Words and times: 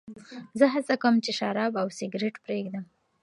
زه 0.59 0.65
هڅه 0.73 0.93
کوم 1.01 1.15
چې 1.25 1.31
شراب 1.39 1.73
او 1.81 1.87
سګرېټ 1.97 2.35
پرېږدم. 2.45 2.83